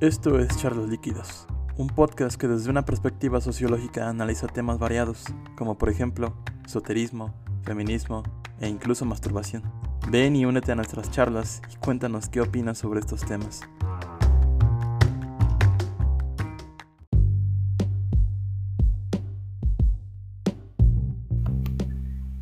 [0.00, 5.24] Esto es Charlas Líquidos, un podcast que desde una perspectiva sociológica analiza temas variados,
[5.58, 6.34] como por ejemplo,
[6.64, 7.34] esoterismo,
[7.64, 8.22] feminismo
[8.62, 9.62] e incluso masturbación.
[10.08, 13.60] Ven y únete a nuestras charlas y cuéntanos qué opinas sobre estos temas.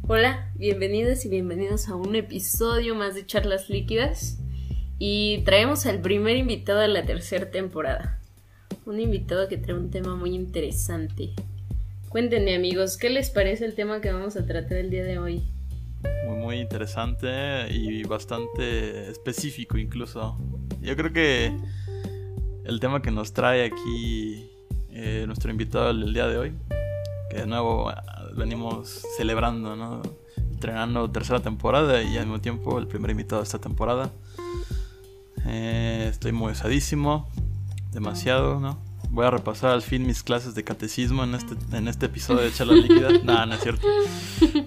[0.06, 4.37] Hola, bienvenidas y bienvenidos a un episodio más de Charlas Líquidas.
[4.98, 8.18] Y traemos al primer invitado de la tercera temporada.
[8.84, 11.30] Un invitado que trae un tema muy interesante.
[12.08, 15.44] Cuéntenme amigos, ¿qué les parece el tema que vamos a tratar el día de hoy?
[16.26, 20.36] Muy, muy interesante y bastante específico incluso.
[20.80, 21.56] Yo creo que
[22.64, 24.50] el tema que nos trae aquí
[24.90, 26.54] eh, nuestro invitado el día de hoy,
[27.30, 30.02] que de nuevo ah, venimos celebrando, ¿no?
[30.50, 34.10] Estrenando tercera temporada y al mismo tiempo el primer invitado de esta temporada.
[35.50, 37.26] Eh, estoy muy osadísimo,
[37.92, 38.78] demasiado, ¿no?
[39.10, 42.52] Voy a repasar al fin mis clases de catecismo en este, en este episodio de
[42.52, 43.08] Charla Líquida.
[43.24, 43.86] no, no es cierto.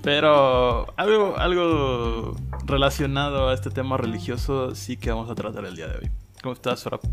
[0.01, 5.87] Pero algo, algo relacionado a este tema religioso sí que vamos a tratar el día
[5.87, 6.11] de hoy.
[6.41, 7.03] ¿Cómo estás, Sorap?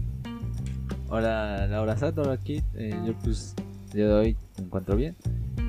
[1.10, 2.62] Hola, Laura Sato aquí.
[2.74, 3.54] Eh, yo pues
[3.88, 5.14] el día de hoy me encuentro bien.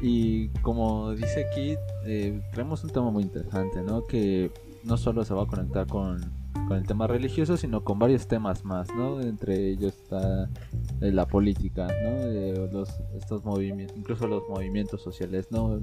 [0.02, 1.75] Y como dice aquí,
[2.06, 4.08] eh, traemos un tema muy interesante, ¿no?
[4.08, 4.50] Que
[4.86, 6.39] no solo se va a conectar con
[6.70, 9.20] con el tema religioso, sino con varios temas más, ¿no?
[9.22, 10.48] Entre ellos está
[11.02, 12.67] eh, la política, ¿no?
[12.72, 15.81] los, estos movimientos, incluso los movimientos sociales, ¿no?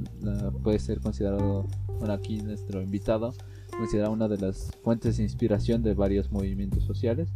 [0.62, 1.66] puede ser considerado,
[1.98, 3.34] bueno, aquí nuestro invitado,
[3.76, 7.32] considera una de las fuentes de inspiración de varios movimientos sociales.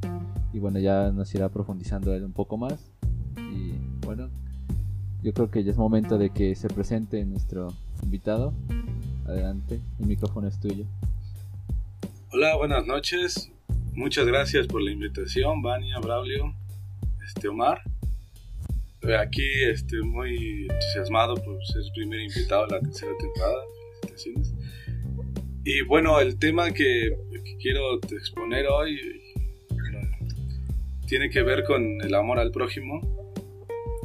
[0.52, 2.92] Y bueno, ya nos irá profundizando él un poco más.
[3.36, 3.72] Y
[4.06, 4.28] bueno,
[5.24, 8.52] yo creo que ya es momento de que se presente nuestro invitado.
[9.26, 10.86] Adelante, el micrófono es tuyo.
[12.32, 13.50] Hola, buenas noches.
[13.92, 16.54] Muchas gracias por la invitación, Vania, Braulio,
[17.26, 17.82] este Omar.
[19.18, 23.56] Aquí estoy muy entusiasmado por ser el primer invitado de la tercera temporada.
[24.02, 24.54] Felicitaciones.
[25.64, 27.16] Y bueno, el tema que,
[27.60, 28.96] quiero exponer hoy
[31.08, 33.00] tiene que ver con el amor al prójimo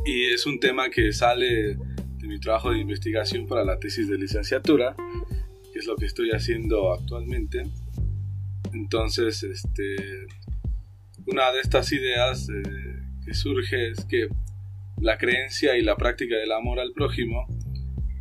[0.03, 4.17] y es un tema que sale de mi trabajo de investigación para la tesis de
[4.17, 4.95] licenciatura,
[5.71, 7.65] que es lo que estoy haciendo actualmente.
[8.75, 9.95] Entonces, este,
[11.25, 12.63] una de estas ideas eh,
[13.25, 14.27] que surge es que
[15.01, 17.47] la creencia y la práctica del amor al prójimo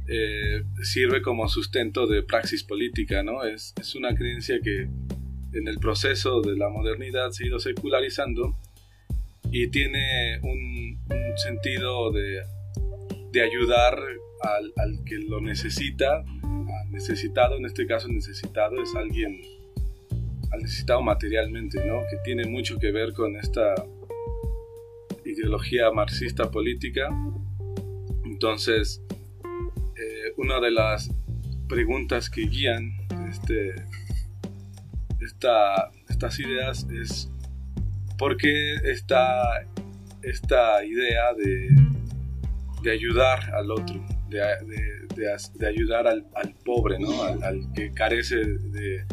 [0.09, 3.43] eh, sirve como sustento de praxis política, ¿no?
[3.45, 4.83] Es, una creencia que
[5.53, 8.57] en el proceso de la modernidad se ha ido secularizando
[9.51, 10.99] y tiene un,
[11.37, 12.43] sentido de,
[13.43, 13.99] ayudar
[14.43, 16.25] al, al, que lo necesita,
[16.91, 19.41] necesitado, en este caso necesitado es alguien
[20.57, 22.01] necesitado materialmente, ¿no?
[22.11, 23.75] que tiene mucho que ver con esta
[25.25, 27.09] ideología marxista política.
[28.25, 29.03] Entonces,
[29.97, 31.11] eh, una de las
[31.69, 32.93] preguntas que guían
[33.31, 33.75] este,
[35.21, 37.31] esta, estas ideas es
[38.19, 39.67] por qué está
[40.23, 41.69] esta idea de,
[42.83, 44.41] de ayudar al otro, de,
[45.15, 47.23] de, ayudar al, al, pobre, ¿no?
[47.23, 49.05] al que carece de,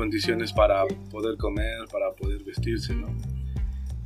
[0.00, 3.14] condiciones para poder comer, para poder vestirse, ¿no?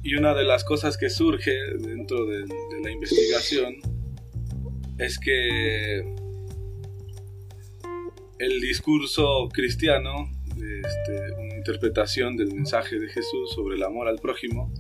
[0.03, 2.45] Y una de las cosas que surge dentro de,
[2.83, 3.77] la investigación
[4.99, 6.01] es que
[8.41, 14.75] el discurso cristiano, este, una interpretación del mensaje de Jesús sobre el amor al prójimo,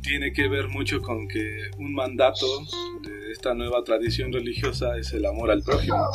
[0.00, 1.44] tiene que ver mucho con que
[1.76, 2.46] un mandato
[3.02, 6.08] de esta nueva tradición religiosa es el amor al prójimo.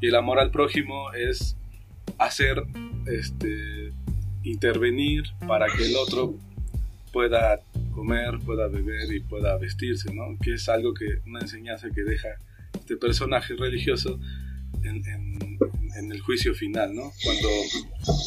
[0.00, 1.56] Y el amor al prójimo es
[2.18, 2.62] hacer
[3.10, 3.92] este,
[4.42, 6.34] intervenir para que el otro
[7.12, 7.60] pueda
[7.94, 10.38] comer, pueda beber y pueda vestirse, ¿no?
[10.42, 12.28] Que es algo que, una enseñanza que deja
[12.74, 14.18] este personaje religioso
[14.84, 15.02] en,
[16.12, 17.12] el juicio final, ¿no?
[17.24, 17.48] Cuando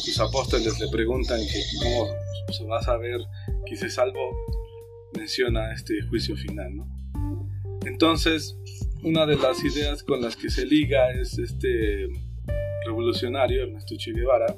[0.04, 1.40] sus apóstoles le preguntan
[1.82, 2.06] cómo
[2.52, 3.18] se va a saber
[3.66, 4.36] que se salvó,
[5.16, 6.86] menciona este juicio final, ¿no?
[7.86, 8.56] Entonces,
[9.02, 12.08] una de las ideas con las que se liga es este
[12.84, 14.54] revolucionario, Ernesto Che Guevara,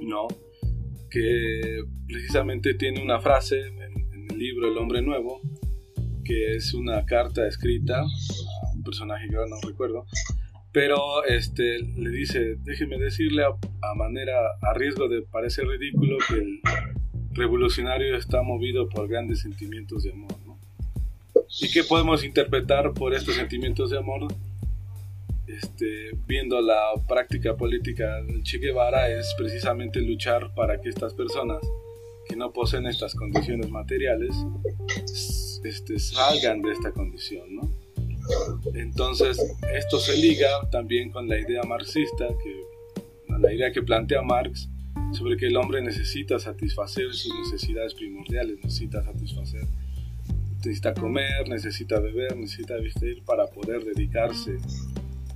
[0.00, 0.28] ¿no?
[1.10, 3.80] que precisamente tiene una frase en,
[4.30, 5.40] el libro El hombre nuevo,
[6.24, 10.06] que es una carta escrita a un personaje que ahora no recuerdo,
[10.72, 16.60] pero este, le dice, déjeme decirle a, manera, a riesgo de parecer ridículo, que el
[17.32, 20.32] revolucionario está movido por grandes sentimientos de amor.
[20.46, 20.58] ¿no?
[21.60, 24.32] ¿Y qué podemos interpretar por estos sentimientos de amor?
[25.56, 31.60] Este, viendo la práctica política del Che Guevara es precisamente luchar para que estas personas
[32.28, 34.34] que no poseen estas condiciones materiales
[35.64, 37.48] este, salgan de esta condición.
[38.74, 39.38] Entonces,
[39.74, 42.28] esto se liga también con la idea marxista,
[43.40, 44.68] la idea que plantea Marx
[45.12, 49.66] sobre que el hombre necesita satisfacer sus necesidades primordiales, necesita satisfacer,
[50.56, 54.56] necesita comer, necesita beber, necesita vestir para poder dedicarse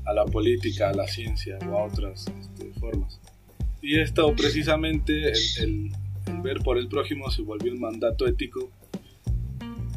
[0.05, 3.21] a la política, a la ciencia o a otras este, formas.
[3.81, 5.91] Y esto precisamente, el,
[6.43, 8.71] ver por el prójimo se volvió un mandato ético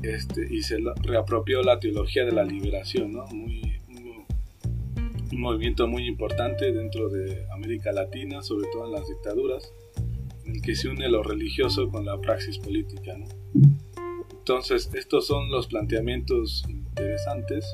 [0.04, 3.26] este, y se reapropió la teología de la liberación, ¿no?
[5.30, 9.72] Un movimiento muy importante dentro de América Latina, sobre todo en las dictaduras,
[10.46, 13.16] en el que se une lo religioso con la praxis política.
[14.32, 17.66] Entonces, estos son los planteamientos interesantes,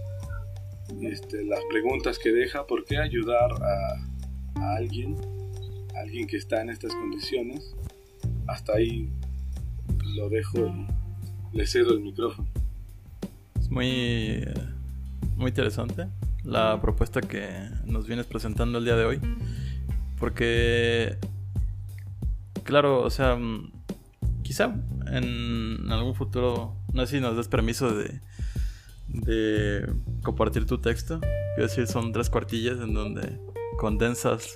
[1.01, 5.15] este, las preguntas que deja, ¿por qué ayudar a, a alguien,
[5.95, 7.75] alguien que está en estas condiciones?
[8.47, 9.09] Hasta ahí
[10.15, 10.73] lo dejo
[11.53, 12.47] le cedo el micrófono.
[13.59, 14.43] Es muy,
[15.35, 16.07] muy interesante
[16.43, 19.19] la propuesta que nos vienes presentando el día de hoy.
[20.19, 21.17] Porque,
[22.63, 23.71] claro, o sea, mm,
[24.41, 24.75] quizá
[25.07, 28.19] en algún futuro, no sé si nos des permiso de,
[29.07, 29.87] de
[30.23, 31.19] compartir tu texto.
[31.19, 33.39] Quiero decir, son tres cuartillas en donde
[33.77, 34.53] condensas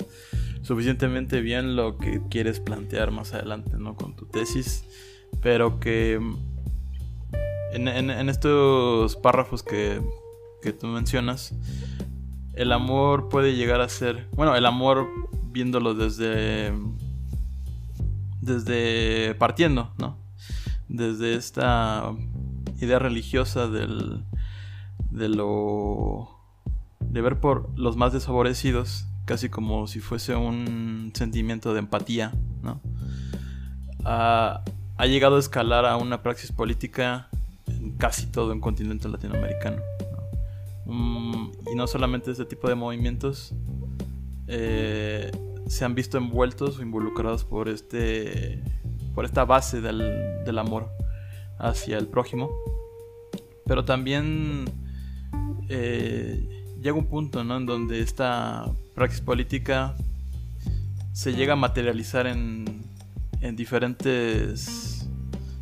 [0.63, 3.95] suficientemente bien lo que quieres plantear más adelante, ¿no?
[3.95, 4.83] Con tu tesis,
[5.41, 10.01] pero que mm, en, estos párrafos que
[10.61, 11.53] que tú mencionas,
[12.53, 15.07] el amor puede llegar a ser, bueno, el amor
[15.51, 16.73] viéndolo desde
[18.41, 20.17] desde partiendo, ¿no?
[20.87, 22.11] Desde esta
[22.79, 24.23] idea religiosa del
[25.17, 26.29] de lo
[26.99, 32.81] de ver por los más desfavorecidos, casi como si fuese un sentimiento de empatía, ¿no?
[34.03, 37.27] ha llegado a escalar a una praxis política
[37.67, 39.81] en casi todo el continente latinoamericano.
[40.85, 43.53] Mm, y no solamente este tipo de movimientos
[44.47, 45.29] eh,
[45.67, 48.63] se han visto envueltos o involucrados por este
[49.13, 50.89] por esta base del, amor
[51.59, 52.49] hacia el prójimo
[53.65, 54.63] pero también
[55.69, 57.57] eh, llega un punto ¿no?
[57.57, 58.65] en donde esta
[58.95, 59.95] praxis política
[61.13, 62.83] se llega a materializar en,
[63.41, 65.07] en diferentes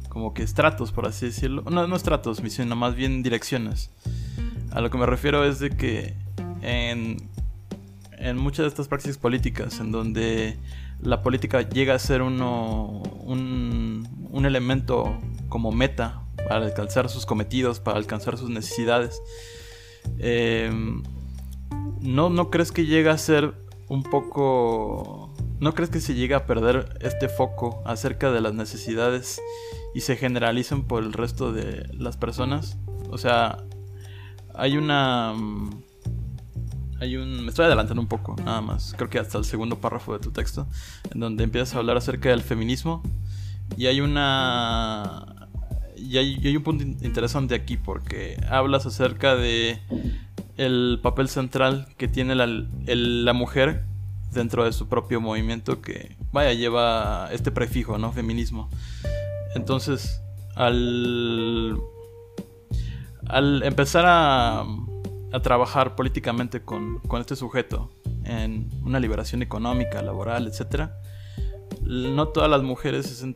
[0.09, 3.91] como que estratos por así decirlo no, no estratos sino más bien direcciones
[4.71, 6.15] a lo que me refiero es de que
[6.61, 7.29] en,
[8.17, 10.57] en muchas de estas prácticas políticas, en donde
[11.01, 15.17] la política llega a ser uno, un, un elemento
[15.49, 19.21] como meta para alcanzar sus cometidos, para alcanzar sus necesidades,
[20.19, 21.03] em,
[22.01, 23.53] ¿no, ¿no crees que llega a ser
[23.87, 25.33] un poco...
[25.59, 29.41] ¿No crees que se llega a perder este foco acerca de las necesidades
[29.93, 32.77] y se generalicen por el resto de las personas?
[33.09, 33.63] O sea,
[34.53, 35.33] hay una...
[35.33, 35.83] Mm,
[36.99, 37.43] hay un...
[37.43, 38.93] Me estoy adelantando un poco, nada más.
[38.97, 40.67] Creo que hasta el segundo párrafo de tu texto,
[41.11, 43.03] en donde empiezas a hablar acerca del feminismo.
[43.77, 45.44] Y hay una...
[45.97, 49.79] Y hay, un punto interesante aquí porque hablas acerca de
[50.57, 53.83] el papel central que tiene la, la mujer
[54.31, 58.11] dentro de su propio movimiento que, vaya, lleva este prefijo, ¿no?
[58.11, 58.69] Feminismo.
[59.55, 60.21] Entonces,
[60.55, 61.77] al
[63.27, 64.65] al empezar a,
[65.43, 67.91] trabajar políticamente con, este sujeto
[68.23, 70.91] en una liberación económica, laboral, etc.,
[71.81, 73.33] no todas las mujeres se,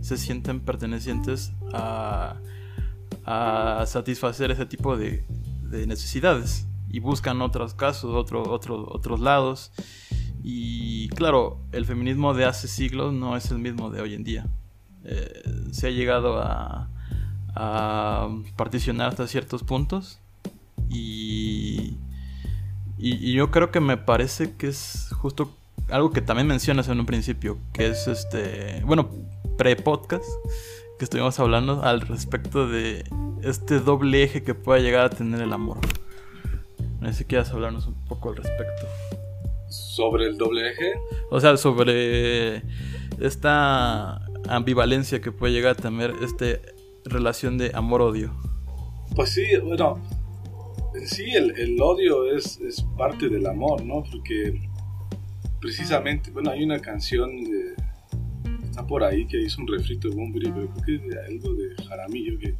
[0.00, 2.36] se sienten pertenecientes a,
[3.86, 5.24] satisfacer ese tipo de,
[5.86, 9.72] necesidades y buscan otros casos, otro, otros lados.
[10.42, 14.46] Y claro, el feminismo de hace siglos no es el mismo de hoy en día.
[15.04, 16.88] Eh, se ha llegado a,
[17.54, 20.18] a particionar hasta ciertos puntos.
[20.88, 21.96] Y,
[22.98, 25.56] y, yo creo que me parece que es justo
[25.90, 29.10] algo que también mencionas en un principio, que es este, bueno,
[29.56, 30.24] pre-podcast,
[30.98, 33.04] que estuvimos hablando al respecto de
[33.42, 35.78] este doble eje que pueda llegar a tener el amor.
[37.00, 38.86] No sé si quieras hablarnos un poco al respecto.
[39.68, 40.92] ¿Sobre el doble eje?
[41.30, 42.62] O sea, sobre
[43.20, 46.60] esta ambivalencia que puede llegar a tener este
[47.04, 48.32] relación de amor-odio?
[49.14, 49.98] Pues sí, bueno,
[50.94, 54.04] en sí el, odio es, es, parte del amor, ¿no?
[54.10, 54.60] Porque
[55.62, 57.74] precisamente, bueno, hay una canción de,
[58.64, 61.84] está por ahí que hizo un refrito de Bumburi, pero creo que es algo de
[61.84, 62.54] Jaramillo que,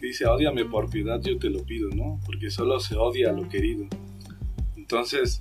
[0.00, 2.18] dice, odiame por piedad, yo te lo pido, ¿no?
[2.26, 3.86] Porque solo se odia lo querido.
[4.76, 5.40] Entonces,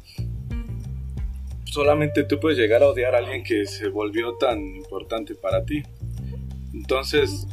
[1.65, 5.81] solamente tú puedes llegar a odiar a alguien que se volvió tan importante para ti.
[6.72, 7.48] Entonces,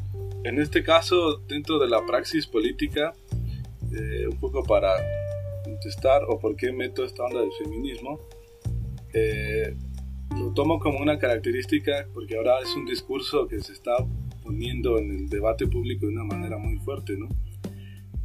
[0.45, 3.15] en este caso, dentro de la praxis política,
[3.91, 4.91] eh, un poco para
[5.65, 8.21] contestar o por qué meto esta onda del feminismo,
[9.13, 9.75] eh,
[10.37, 13.97] lo tomo como una característica porque ahora es un discurso que se está
[14.43, 17.29] poniendo en el debate público de una manera muy fuerte, ¿no?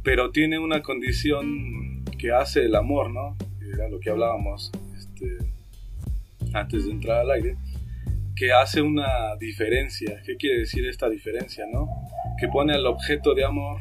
[0.02, 3.36] Pero tiene una condición que hace el amor, ¿no?
[3.72, 5.38] Era lo que hablábamos este,
[6.52, 7.56] antes de entrar al aire,
[8.36, 10.22] que hace una diferencia.
[10.24, 11.88] ¿Qué quiere decir esta diferencia, no?
[12.38, 13.80] Que pone al objeto de amor,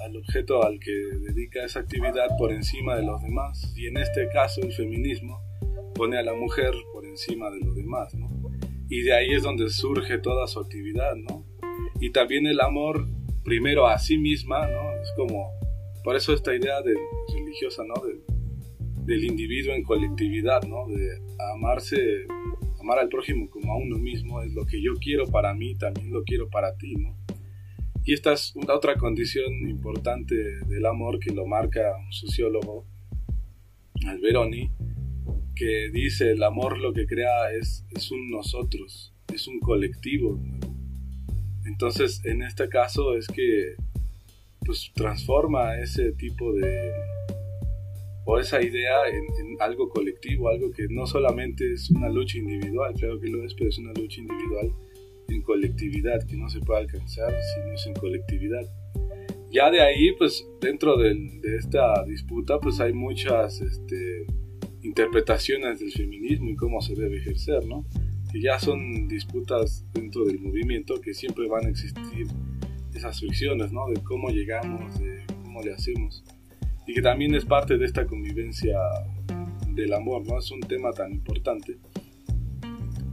[0.00, 3.72] al objeto al que dedica esa actividad por encima de los demás.
[3.76, 5.45] Y en este caso el feminismo
[5.96, 8.28] pone a la mujer por encima de los demás, ¿no?
[8.88, 11.44] Y de ahí es donde surge toda su actividad, ¿no?
[12.00, 13.06] Y también el amor
[13.44, 14.92] primero a sí misma, ¿no?
[15.00, 15.50] Es como,
[16.04, 16.94] por eso esta idea de,
[17.34, 17.94] religiosa, ¿no?
[19.04, 20.86] del individuo en colectividad, ¿no?
[20.88, 21.20] De
[21.54, 22.26] amarse
[22.80, 26.12] amar al prójimo como a uno mismo es lo que yo quiero para mí, también
[26.12, 27.16] lo quiero para ti, ¿no?
[28.04, 30.36] Y esta es una otra condición importante
[30.66, 32.86] del amor que lo marca un sociólogo,
[34.06, 34.70] Alberoni,
[35.56, 40.40] que dice el amor lo que crea es, es un nosotros, es un colectivo.
[41.64, 43.74] Entonces, en este caso es que
[44.64, 46.92] pues transforma ese tipo de,
[48.26, 53.18] o esa idea en, algo colectivo, algo que no solamente es una lucha individual, claro
[53.18, 54.70] que lo es, pero es una lucha individual
[55.28, 58.62] en colectividad, que no se puede alcanzar si no es en colectividad.
[59.50, 61.16] Ya de ahí, pues dentro de,
[61.56, 64.26] esta disputa, pues hay muchas este,
[64.96, 67.84] interpretaciones del feminismo y cómo se debe ejercer, ¿no?
[68.32, 72.26] Que ya son disputas dentro del movimiento que siempre van a existir
[72.94, 73.88] esas fricciones, ¿no?
[73.88, 76.24] De cómo llegamos, de cómo le hacemos
[76.86, 78.78] y que también es parte de esta convivencia
[79.74, 80.38] del amor, ¿no?
[80.38, 81.76] Es un tema tan importante,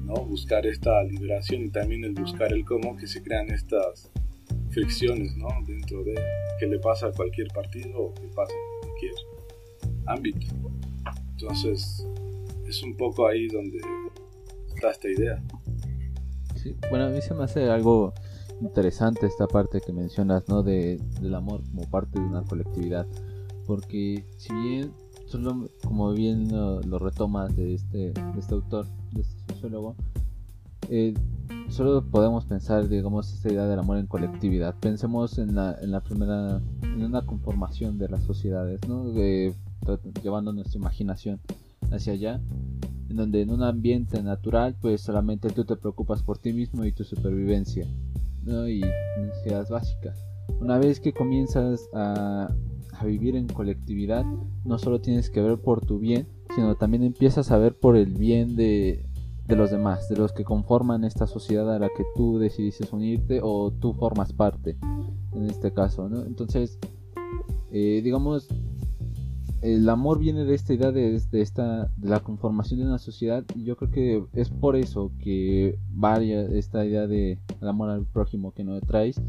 [0.06, 0.14] ¿no?
[0.14, 4.10] Buscar esta liberación y también el buscar el cómo que se crean estas
[4.70, 5.50] fricciones, ¿no?
[5.68, 6.16] Dentro de
[6.62, 9.14] que le pasa a cualquier partido o que pasa en cualquier
[10.06, 10.73] ámbito.
[11.44, 12.08] Entonces,
[12.68, 13.80] es un poco ahí donde
[14.74, 15.44] está esta idea.
[16.56, 18.14] Sí, bueno, a mí se me hace algo
[18.62, 20.64] interesante esta parte que mencionas, ¿no?
[20.64, 23.06] De, del amor como parte de una colectividad
[23.66, 24.94] porque si bien
[25.26, 29.96] solo como bien lo, retomas de este, de este autor, de este sociólogo,
[30.90, 31.14] eh,
[31.70, 34.76] solo podemos pensar, digamos, esta idea del amor en colectividad.
[34.80, 39.12] Pensemos en la, en la primera, en una conformación de las sociedades, ¿no?
[40.22, 41.40] Llevando nuestra imaginación
[41.92, 42.42] hacia allá,
[43.10, 46.92] en donde en un ambiente natural, pues solamente tú te preocupas por ti mismo y
[46.92, 47.88] tu supervivencia,
[48.44, 48.68] ¿no?
[48.68, 48.82] Y
[49.18, 50.18] necesidades básicas.
[50.60, 52.50] Una vez que comienzas a
[53.00, 54.26] a vivir en colectividad,
[54.64, 58.14] no solo tienes que ver por tu bien, sino también empiezas a ver por el
[58.14, 59.06] bien de,
[59.48, 63.40] de los demás, de los que conforman esta sociedad a la que tú decidiste unirte
[63.42, 64.78] o tú formas parte,
[65.34, 66.24] en este caso, ¿no?
[66.24, 66.80] Entonces,
[67.72, 68.48] eh, digamos,
[69.64, 73.64] el amor viene de esta idea de, esta de la conformación de una sociedad y
[73.64, 78.52] yo creo que es por eso que varia esta idea de el amor al prójimo
[78.52, 79.22] que no traes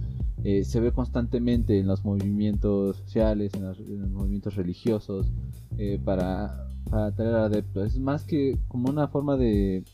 [0.42, 3.78] eh, se ve constantemente en los movimientos sociales en los,
[4.10, 5.30] movimientos religiosos
[5.78, 7.94] eh, para, para atraer adeptos.
[7.94, 9.84] Es más que como una forma de,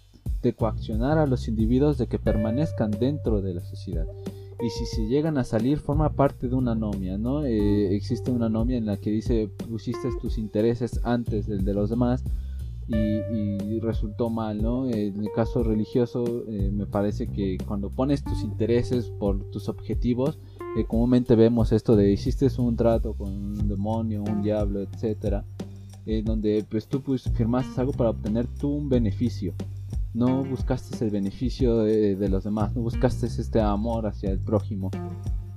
[0.43, 4.07] de coaccionar a los individuos de que permanezcan dentro de la sociedad
[4.63, 7.45] y si se llegan a salir forma parte de una nomia, ¿no?
[7.45, 11.91] Eh, existe una nomia en la que dice pusiste tus intereses antes del de los
[11.91, 12.23] demás
[12.89, 14.91] y, resultó mal, ¿no?
[14.91, 20.39] En el caso religioso eh, me parece que cuando pones tus intereses por tus objetivos,
[20.77, 25.45] eh, comúnmente vemos esto de hiciste un trato con un demonio, un diablo, etcétera,
[26.25, 29.55] donde pues tú pues, firmaste algo para obtener tú un beneficio
[30.15, 34.91] no buscaste el beneficio de, los demás, no buscaste este amor hacia el prójimo.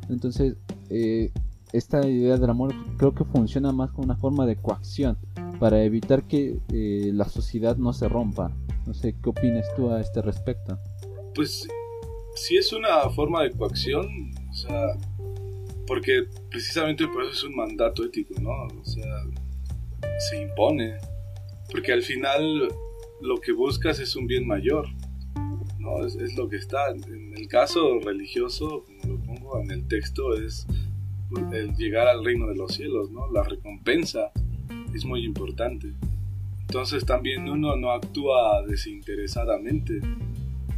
[0.10, 0.58] Entonces,
[0.90, 1.32] eh,
[1.72, 5.18] esta idea del amor creo que funciona más como una forma de coacción
[5.60, 8.52] para evitar que eh, la sociedad no se rompa.
[8.86, 10.78] No sé, ¿qué opinas tú a este respecto?
[11.34, 11.68] Pues
[12.36, 14.98] si es una forma de coacción, o sea,
[15.88, 18.52] porque precisamente por eso es un mandato ético, ¿no?
[18.52, 19.24] O sea,
[20.30, 20.98] se impone.
[21.72, 22.70] Porque al final
[23.24, 24.88] lo que buscas es un bien mayor,
[25.80, 26.06] ¿no?
[26.06, 26.90] Es, lo que está.
[26.90, 30.68] En el caso religioso, como lo pongo en el texto, es
[31.54, 33.32] el llegar al reino de los cielos, ¿no?
[33.32, 34.32] La recompensa
[34.94, 35.94] es muy importante.
[36.62, 40.02] Entonces también uno no actúa desinteresadamente.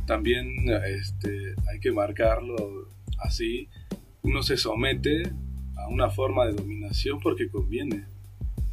[0.06, 0.48] También
[0.88, 3.70] este, hay que marcarlo así.
[4.22, 5.24] Uno se somete
[5.78, 8.06] a una forma de dominación porque conviene.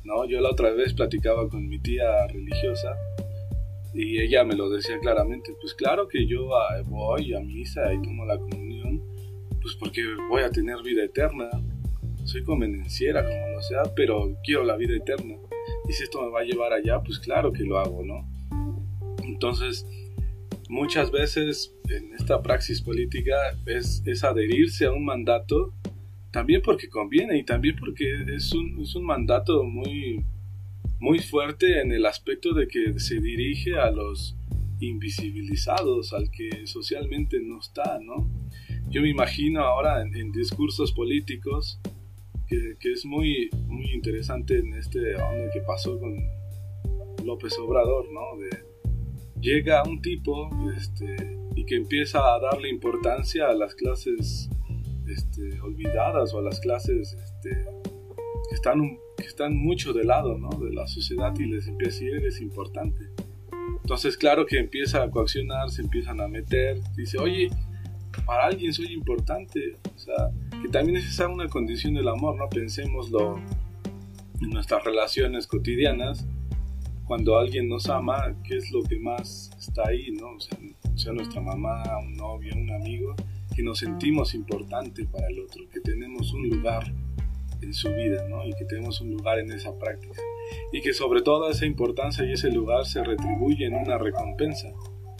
[0.04, 0.26] ¿no?
[0.26, 2.96] Yo la otra vez platicaba con mi tía religiosa
[3.94, 8.00] y ella me lo decía claramente, pues claro que yo ah, voy a misa y
[8.02, 8.72] tomo la comunión
[9.62, 11.48] pues porque voy a tener vida eterna.
[12.24, 15.36] Soy convenenciera, como lo sea, pero quiero la vida eterna.
[15.88, 18.28] Y si esto me va a llevar allá, pues claro que lo hago, ¿no?
[19.24, 19.86] Entonces,
[20.68, 23.34] muchas veces en esta praxis política
[23.66, 25.72] es, es adherirse a un mandato,
[26.30, 30.24] también porque conviene y también porque es un, es un mandato muy,
[31.02, 34.36] muy fuerte en el aspecto de que se dirige a los
[34.78, 38.30] invisibilizados, al que socialmente no está, ¿no?
[38.88, 41.80] Yo me imagino ahora en, discursos políticos
[42.46, 46.14] que, es muy, muy interesante en este onda que pasó con
[47.24, 48.38] López Obrador, ¿no?
[48.40, 48.64] De,
[49.40, 54.48] llega un tipo este, y que empieza a darle importancia a las clases
[55.08, 60.50] este, olvidadas o a las clases este, que, están que están mucho de lado ¿no?
[60.50, 63.08] de la sociedad y les empieza a decir eres importante.
[63.80, 67.50] Entonces claro que empieza a coaccionar, se empiezan a meter, dice, oye,
[68.26, 70.30] para alguien soy importante, o sea,
[70.62, 72.48] que también es esa una condición del amor, ¿no?
[72.48, 73.40] Pensémoslo
[74.40, 76.26] en nuestras relaciones cotidianas,
[77.06, 80.30] cuando alguien nos ama, ¿qué es lo que más está ahí, no?
[80.30, 80.58] O sea,
[80.94, 83.14] sea nuestra mamá, un novio, un amigo,
[83.54, 86.92] que nos sentimos importante para el otro, que tenemos un lugar
[87.62, 88.46] en su vida, ¿no?
[88.46, 90.20] Y que tenemos un lugar en esa práctica.
[90.72, 94.72] Y que sobre todo esa importancia y ese lugar se retribuye en una recompensa.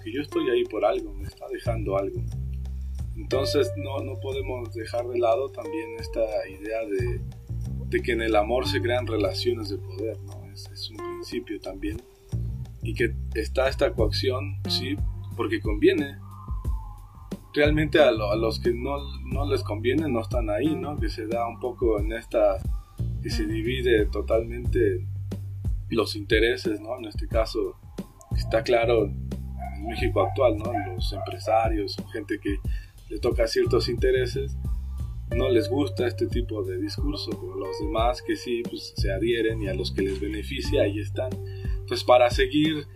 [0.03, 2.23] Que yo estoy ahí por algo, me está dejando algo.
[3.17, 7.21] Entonces no, no podemos dejar de lado también esta idea de,
[7.89, 10.51] de que en el amor se crean relaciones de poder, ¿no?
[10.53, 12.03] Es, es un principio también.
[12.83, 14.97] Y que está esta coacción, sí,
[15.37, 16.19] porque conviene,
[17.55, 20.97] realmente a, los que no, no, les conviene no están ahí, ¿no?
[20.97, 22.59] Que se da un poco en esta,
[23.23, 25.07] que se divide totalmente
[25.91, 26.99] los intereses, ¿no?
[26.99, 27.77] En este caso
[28.37, 30.73] está claro en México actual, ¿no?
[30.95, 32.57] Los empresarios, gente que
[33.11, 34.57] le toca ciertos intereses,
[35.37, 39.63] no les gusta este tipo de discurso, pero los demás que sí, pues se adhieren
[39.63, 41.31] y a los que les beneficia, ahí están.
[41.81, 42.87] Entonces, para seguir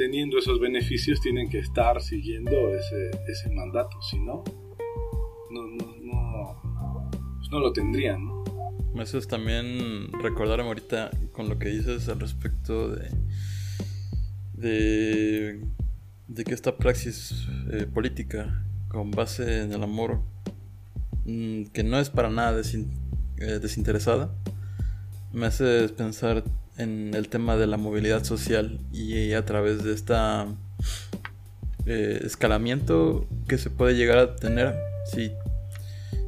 [0.00, 4.42] teniendo esos beneficios tienen que estar siguiendo ese, mandato, si no,
[5.50, 6.56] no,
[7.36, 8.24] pues lo tendrían.
[8.24, 9.02] ¿no?
[9.02, 13.10] Eso es también recordarme ahorita con lo que dices al respecto de,
[16.28, 20.22] de, que esta praxis eh, política con base en el amor,
[21.26, 24.34] mm, que no es para nada eh, desinteresada,
[25.34, 26.42] me hace pensar
[26.80, 30.46] en el tema de la movilidad social y a través de esta
[31.86, 34.74] eh, escalamiento que se puede llegar a tener
[35.12, 35.30] si,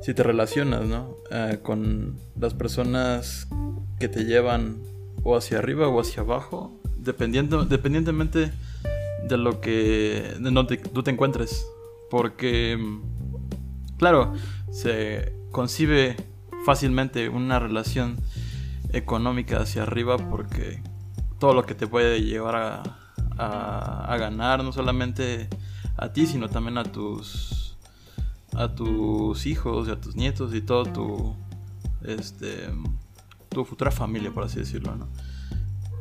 [0.02, 1.16] si te relacionas ¿no?
[1.30, 3.48] Eh, con las personas
[3.98, 4.76] que te llevan
[5.22, 8.50] o hacia arriba o hacia abajo dependiendo, dependientemente
[9.28, 11.66] de lo que de donde tú te encuentres
[12.10, 12.78] porque
[13.96, 14.34] claro
[14.70, 16.16] se concibe
[16.66, 18.16] fácilmente una relación
[18.92, 20.82] económica hacia arriba porque
[21.38, 22.82] todo lo que te puede llevar a,
[23.36, 25.48] a, ganar, no solamente
[25.96, 27.62] a ti, sino también a tus
[28.54, 31.34] a tus hijos y a tus nietos y todo tu
[32.04, 32.68] este
[33.48, 35.08] tu futura familia por así decirlo ¿no?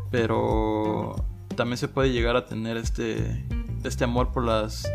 [0.09, 1.15] pero
[1.55, 3.45] también se puede llegar a tener este
[3.83, 4.85] este amor por las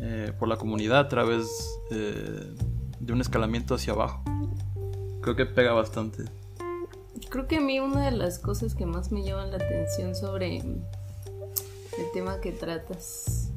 [0.00, 1.46] eh, por la comunidad a través
[1.90, 2.54] eh,
[2.98, 4.22] de un escalamiento hacia abajo
[5.22, 6.24] creo que pega bastante
[7.28, 10.56] Creo que a mí una de las cosas que más me llaman la atención sobre
[10.58, 10.82] el
[12.12, 13.50] tema que tratas,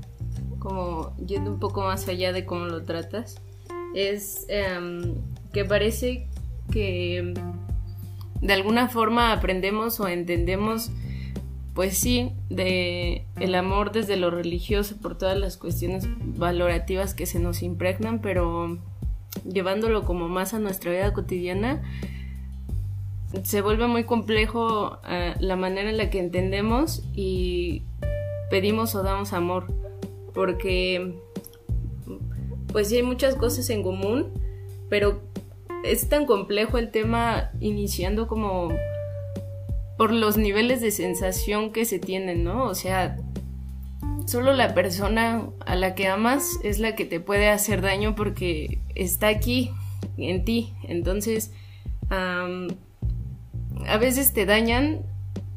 [0.60, 3.36] como yendo un poco más allá de cómo lo tratas,
[3.96, 5.16] es em,
[5.52, 6.28] que parece
[6.72, 7.34] que
[8.42, 10.92] de alguna forma aprendemos o entendemos,
[11.74, 17.40] pues sí, de el amor desde lo religioso por todas las cuestiones valorativas que se
[17.40, 18.80] nos impregnan, pero
[19.48, 21.82] llevándolo como más a nuestra vida cotidiana,
[23.42, 27.84] se vuelve muy complejo eh, la manera en la que entendemos y
[28.50, 29.74] pedimos o damos amor,
[30.34, 31.16] porque
[32.72, 34.32] pues sí hay muchas cosas en común,
[34.90, 35.22] pero
[35.84, 38.70] es tan complejo el tema iniciando como
[39.98, 42.66] por los niveles de sensación que se tienen, ¿no?
[42.66, 43.18] O sea,
[44.26, 48.80] solo la persona a la que amas es la que te puede hacer daño porque
[48.96, 49.72] está aquí,
[50.18, 50.74] en ti.
[50.84, 51.52] Entonces,
[53.88, 55.02] a veces te dañan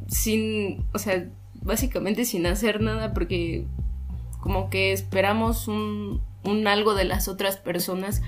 [0.08, 3.66] sin, o sea, básicamente sin hacer nada porque
[4.40, 8.22] como que esperamos un, un algo de las otras personas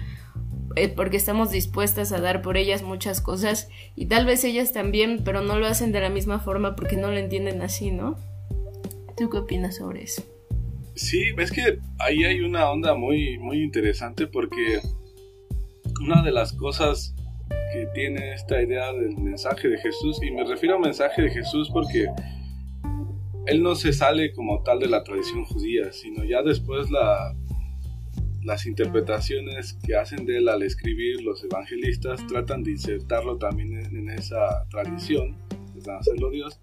[0.76, 5.22] eh, porque estamos dispuestas a dar por ellas muchas cosas y tal vez ellas también,
[5.24, 8.16] pero no lo hacen de la misma forma porque no lo entienden así, ¿no?
[9.16, 10.22] ¿Tú qué opinas sobre eso?
[10.94, 14.80] Sí, es que ahí hay una onda muy, muy interesante porque
[16.00, 17.14] una de las cosas
[17.72, 21.70] que tiene esta idea del mensaje de Jesús, y me refiero al mensaje de Jesús
[21.72, 22.08] porque
[23.46, 27.34] él no se sale como tal de la tradición judía, sino ya después la,
[28.42, 34.10] las interpretaciones que hacen de él al escribir los evangelistas tratan de insertarlo también en,
[34.10, 35.36] esa tradición,
[35.74, 36.60] de hacerlo Dios,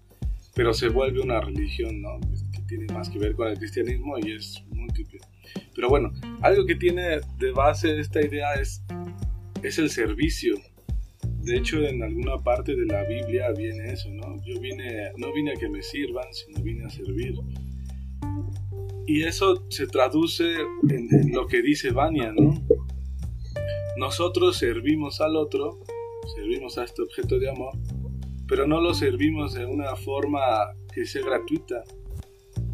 [0.54, 2.18] pero se vuelve una religión, ¿no?
[2.52, 5.20] Que tiene más que ver con el cristianismo y es múltiple.
[5.74, 8.82] Pero bueno, algo que tiene de base esta idea es,
[9.62, 10.56] es el servicio.
[11.46, 14.34] De hecho, en alguna parte de la Biblia viene eso, ¿no?
[14.44, 17.36] Yo vine, no vine a que me sirvan, sino vine a servir.
[19.06, 20.56] Y eso se traduce
[20.88, 22.60] en, lo que dice Vania, ¿no?
[23.96, 25.78] Nosotros servimos al otro,
[26.34, 27.78] servimos a este objeto de amor,
[28.48, 30.40] pero no lo servimos de una forma
[30.92, 31.84] que sea gratuita,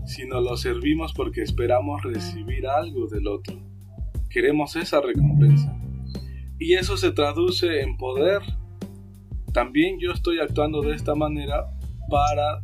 [0.07, 3.55] sino lo servimos porque esperamos recibir algo del otro.
[4.31, 5.79] Queremos esa recompensa.
[6.59, 8.41] Y eso se traduce en poder.
[9.53, 11.67] También yo estoy actuando de esta manera
[12.09, 12.63] para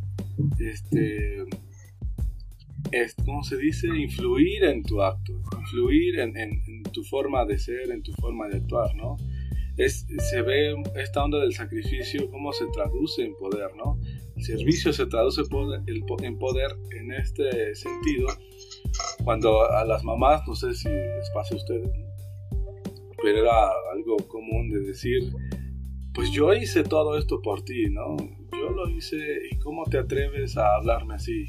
[0.59, 1.45] este
[2.91, 3.87] es, ¿cómo se dice?
[3.87, 8.57] Influir en tu acto, influir en, en, tu forma de ser, en tu forma de
[8.57, 9.17] actuar, ¿no?
[9.77, 13.99] Es, se ve esta onda del sacrificio, cómo se traduce en poder, ¿no?
[14.35, 15.41] El servicio se traduce
[16.23, 18.27] en poder en este sentido.
[19.23, 21.89] Cuando a las mamás, no sé si les pasa a ustedes,
[23.21, 25.31] pero era algo común de decir,
[26.13, 28.17] pues yo hice todo esto por ti, ¿no?
[28.51, 29.17] Yo lo hice
[29.51, 31.45] y cómo te atreves a hablarme así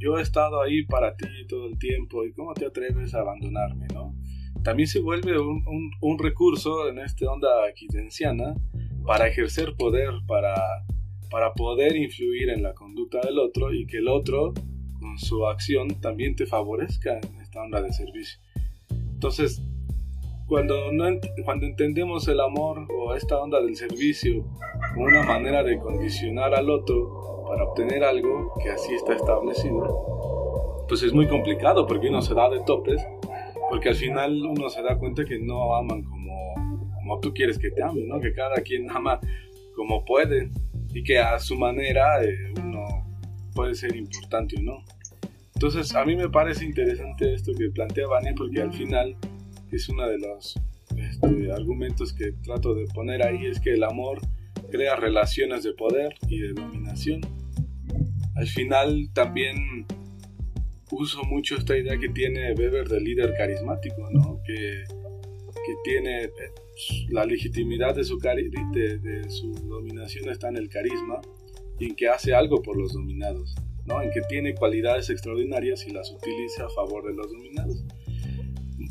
[0.00, 3.86] yo he estado ahí para ti todo el tiempo y cómo te atreves a abandonarme,
[3.92, 4.16] ¿no?
[4.64, 5.62] También se vuelve un,
[6.00, 8.54] un, recurso en esta onda quitenciana
[9.06, 10.54] para ejercer poder, para,
[11.30, 14.54] para poder influir en la conducta del otro y que el otro,
[14.98, 18.40] con su acción, también te favorezca en esta onda de servicio.
[18.90, 19.62] Entonces,
[20.50, 21.04] cuando, no
[21.44, 24.44] cuando entendemos el amor o esta onda del servicio
[24.92, 31.04] como una manera de condicionar al otro para obtener algo que así está establecido, pues
[31.04, 33.00] es muy complicado porque uno se da de topes,
[33.70, 36.54] porque al final uno se da cuenta que no aman como,
[36.94, 38.18] como tú quieres que te amen, ¿no?
[38.18, 39.20] que cada quien ama
[39.76, 40.50] como puede
[40.92, 42.86] y que a su manera eh, uno
[43.54, 44.84] puede ser importante o no.
[45.54, 49.16] Entonces a mí me parece interesante esto que plantea Vania porque al final
[49.76, 50.54] es uno de los
[50.96, 54.20] este, argumentos que trato de poner ahí, es que el amor
[54.70, 57.20] crea relaciones de poder y de dominación
[58.40, 59.86] al final también
[60.90, 64.40] uso mucho esta idea que tiene Weber del líder carismático, ¿no?
[64.46, 66.30] que, que tiene eh,
[67.10, 71.20] la legitimidad de su, de, de su dominación está en el carisma
[71.78, 73.54] y en que hace algo por los dominados,
[73.84, 74.00] ¿no?
[74.00, 77.84] en que tiene cualidades extraordinarias y las utiliza a favor de los dominados.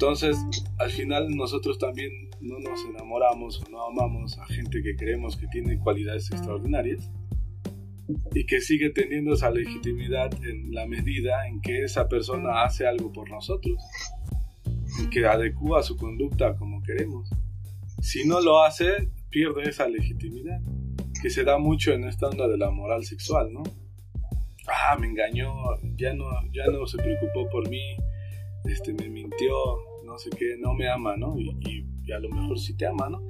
[0.02, 0.38] Entonces,
[0.78, 5.46] al final nosotros también no nos enamoramos o no amamos a gente que creemos que
[5.48, 7.12] tiene cualidades extraordinarias,
[8.34, 13.12] y que sigue teniendo esa legitimidad en la medida en que esa persona hace algo
[13.12, 13.76] por nosotros,
[15.02, 17.30] en que adecua su conducta como queremos.
[18.02, 20.62] Si no lo hace, pierde esa legitimidad,
[21.22, 23.64] que se da mucho en esta onda de la moral sexual, ¿no?
[24.66, 25.52] Ah, me engañó,
[25.98, 27.98] ya no, ya no se preocupó por mí,
[28.64, 29.56] este, me mintió,
[30.10, 31.36] no sé qué, no me ama, ¿no?
[31.40, 33.22] Y, a lo mejor sí te ama, ¿no?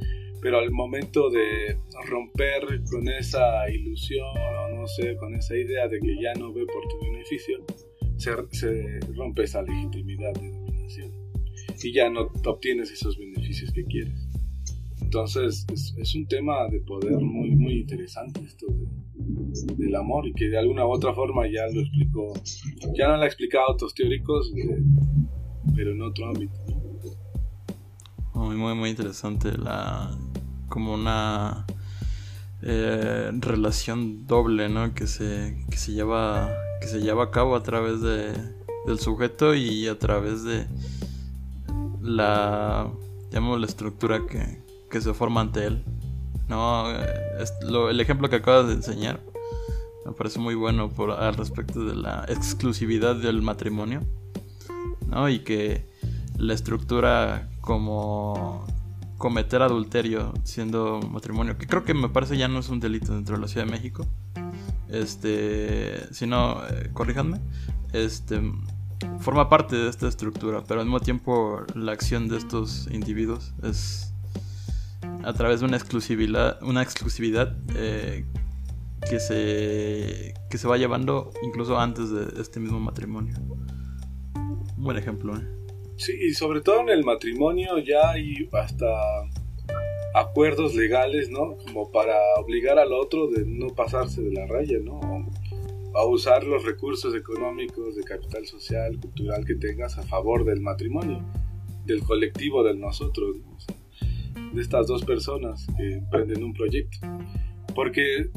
[0.41, 5.99] pero al momento de romper con esa ilusión o no sé, con esa idea de
[5.99, 7.57] que ya no ve por tu beneficio,
[8.15, 11.11] se, se rompe esa legitimidad de dominación
[11.83, 14.29] y ya no obtienes esos beneficios que quieres.
[15.01, 15.65] Entonces
[15.97, 18.67] es, un tema de poder muy, muy interesante esto
[19.77, 22.33] del amor y que de alguna u otra forma ya lo explicó,
[22.95, 24.83] ya no lo ha explicado otros teóricos, eh,
[25.75, 26.53] pero en otro ámbito.
[28.39, 30.17] Muy, muy, muy interesante la,
[30.69, 31.65] como una
[32.61, 34.93] eh, relación doble, ¿no?
[34.93, 36.49] Que se, que se lleva
[36.79, 38.31] que se lleva a cabo a través de,
[38.87, 40.67] del sujeto y a través de
[42.01, 42.89] la
[43.33, 45.83] la estructura que, que se forma ante él.
[46.47, 46.89] No,
[47.39, 49.19] es el ejemplo que acabas de enseñar
[50.05, 53.99] me parece muy bueno por al respecto de la exclusividad del matrimonio,
[55.07, 55.27] ¿no?
[55.27, 55.88] Y que
[56.39, 58.65] la estructura como
[59.17, 63.35] cometer adulterio siendo matrimonio, que creo que me parece ya no es un delito dentro
[63.35, 64.07] de la Ciudad de México.
[64.87, 67.39] Este, si no, eh, corríjanme.
[67.93, 68.41] Este
[69.19, 74.13] forma parte de esta estructura, pero al mismo tiempo la acción de estos individuos es
[75.23, 78.25] a través de una exclusividad, una exclusividad eh,
[79.09, 83.35] que se que se va llevando incluso antes de este mismo matrimonio.
[84.35, 85.37] Un buen ejemplo.
[85.37, 85.59] ¿eh?
[85.99, 88.87] Sí, y sobre todo en el matrimonio ya hay hasta
[90.15, 91.57] acuerdos legales, ¿no?
[91.57, 95.01] Como para obligar al otro de no pasarse de la raya, ¿no?
[95.93, 101.21] A usar los recursos económicos de capital social, cultural que tengas a favor del matrimonio,
[101.85, 103.35] del colectivo, del nosotros,
[104.53, 106.97] de estas dos personas que emprenden un proyecto.
[107.75, 108.29] Porque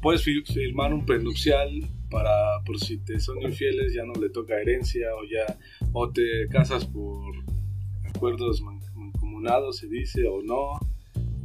[0.00, 1.68] puedes firmar un prenupcial
[2.10, 5.58] para por si te son infieles ya no le toca herencia o ya
[5.92, 7.34] o te casas por
[8.08, 10.78] acuerdos mancomunados se dice o no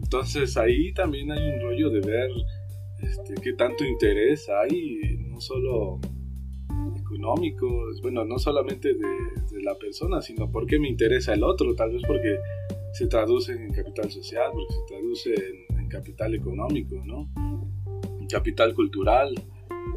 [0.02, 2.30] entonces ahí también hay un rollo de ver
[3.02, 6.00] este, qué tanto interés hay no solo
[6.96, 7.68] económico
[8.02, 12.02] bueno no solamente de, la persona sino por qué me interesa el otro tal vez
[12.08, 12.38] porque
[12.94, 17.28] se traduce en capital social porque se traduce en, en capital económico no
[18.20, 19.34] en capital cultural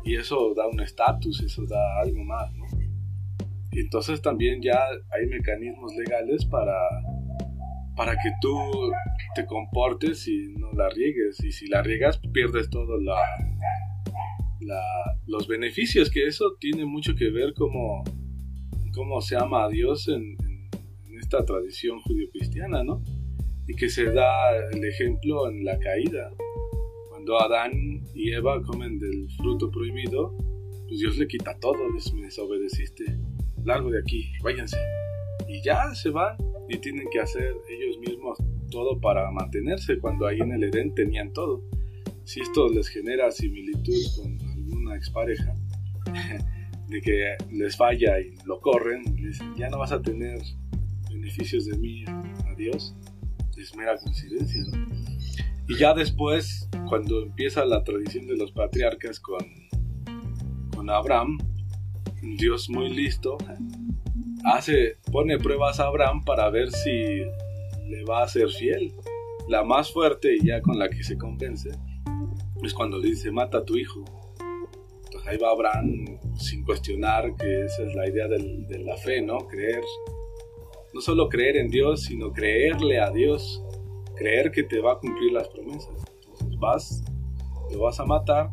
[0.04, 2.64] y eso da un estatus, eso da algo más, ¿no?
[3.72, 4.78] Y entonces también ya
[5.10, 6.76] hay mecanismos legales para,
[7.96, 8.56] para que tú
[9.34, 11.42] te comportes y no la riegues.
[11.44, 13.16] Y si la riegas, pierdes todos la,
[15.26, 18.02] los beneficios, que eso tiene mucho que ver como
[18.92, 20.36] cómo se ama a Dios en,
[21.20, 23.02] esta tradición judio-cristiana, ¿no?
[23.68, 26.32] Y que se da el ejemplo en la caída
[27.10, 30.34] cuando Adán y Eva comen del fruto prohibido,
[30.88, 33.04] pues Dios le quita todo, les me desobedeciste,
[33.64, 34.78] largo de aquí, váyanse.
[35.48, 36.36] Y ya se van
[36.68, 38.38] y tienen que hacer ellos mismos
[38.70, 41.62] todo para mantenerse cuando ahí en el Edén tenían todo.
[42.24, 45.54] Si esto les genera similitud con alguna expareja,
[46.88, 50.40] de que les falla y lo corren, y dicen, ya no vas a tener
[51.10, 52.04] beneficios de mí,
[52.52, 52.94] adiós,
[53.56, 54.86] es mera coincidencia, ¿no?
[55.68, 59.44] Y ya después, cuando empieza la tradición de los patriarcas con,
[60.74, 61.38] con Abraham,
[62.22, 63.38] Dios muy listo,
[64.44, 66.90] hace, pone pruebas a Abraham para ver si
[67.88, 68.92] le va a ser fiel.
[69.48, 71.70] La más fuerte y ya con la que se convence
[72.62, 74.04] es cuando dice, mata a tu hijo.
[75.04, 79.38] Entonces ahí va Abraham sin cuestionar que esa es la idea de la fe, ¿no?
[79.48, 79.82] Creer.
[80.92, 83.62] No solo creer en Dios, sino creerle a Dios
[84.20, 85.94] creer que te va a cumplir las promesas.
[86.22, 87.04] Entonces vas,
[87.72, 88.50] lo vas a matar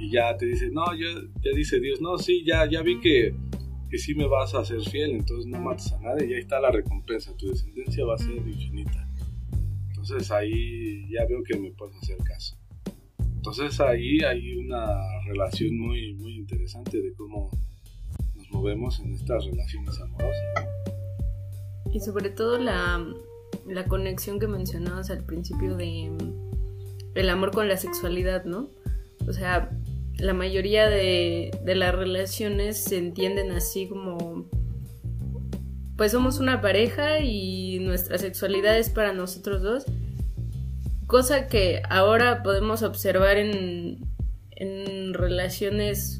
[0.00, 1.08] y ya te dice, no, ya,
[1.42, 3.34] ya dice Dios, no, sí, ya, ya vi que,
[3.90, 6.58] que sí me vas a ser fiel, entonces no mates a nadie y ahí está
[6.58, 9.06] la recompensa, tu descendencia va a ser infinita.
[9.88, 12.56] Entonces ahí ya veo que me puedes hacer caso.
[13.36, 14.86] Entonces ahí hay una
[15.26, 17.50] relación muy, muy interesante de cómo
[18.36, 20.66] nos movemos en estas relaciones amorosas.
[21.92, 23.06] Y sobre todo la,
[23.66, 26.10] la conexión que mencionabas al principio de
[27.14, 28.70] el amor con la sexualidad, ¿no?
[29.28, 29.70] O sea,
[30.20, 34.46] la mayoría de, de las relaciones se entienden así como
[36.00, 39.84] pues somos una pareja y nuestra sexualidad es para nosotros dos.
[41.06, 43.98] Cosa que ahora podemos observar en,
[44.52, 46.16] en relaciones,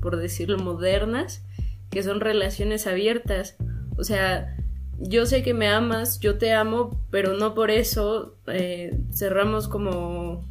[0.00, 1.44] por decirlo, modernas,
[1.88, 3.56] que son relaciones abiertas.
[3.96, 4.56] O sea,
[4.98, 10.48] yo sé que me amas, yo te amo, pero no por eso eh, cerramos como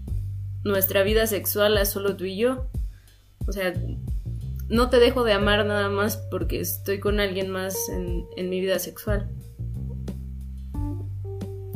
[0.65, 2.65] nuestra vida sexual a solo tú y yo.
[3.47, 3.73] O sea,
[4.67, 8.79] no te dejo de amar nada más porque estoy con alguien más en, mi vida
[8.79, 9.29] sexual.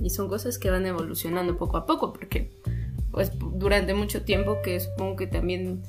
[0.01, 2.51] Y son cosas que van evolucionando poco a poco, porque
[3.11, 5.83] pues durante mucho tiempo que supongo que también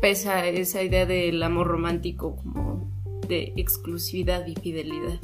[0.00, 2.90] pesa esa idea del amor romántico como
[3.26, 5.18] de exclusividad y fidelidad.